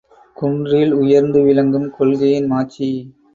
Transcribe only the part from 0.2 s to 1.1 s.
குன்றில்